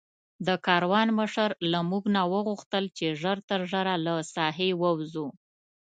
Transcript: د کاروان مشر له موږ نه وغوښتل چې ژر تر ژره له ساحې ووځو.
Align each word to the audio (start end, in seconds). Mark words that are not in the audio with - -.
د 0.47 0.49
کاروان 0.67 1.07
مشر 1.19 1.49
له 1.71 1.79
موږ 1.89 2.03
نه 2.15 2.21
وغوښتل 2.33 2.83
چې 2.97 3.05
ژر 3.21 3.37
تر 3.49 3.61
ژره 3.71 3.95
له 4.05 4.15
ساحې 4.33 4.69
ووځو. 4.81 5.27